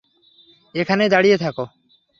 এখানেই 0.75 1.09
দাঁড়িয়ে 1.09 1.37
থাক। 1.37 1.57